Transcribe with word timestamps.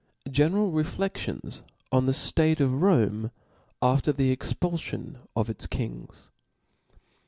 General 0.31 0.71
Reflexions 0.71 1.61
on 1.91 2.07
the 2.07 2.11
State 2.13 2.59
of 2.59 2.81
Rome 2.81 3.29
after 3.83 4.11
the 4.11 4.35
Expulfion 4.35 5.17
of 5.35 5.47
its 5.47 5.67
Kings. 5.67 6.31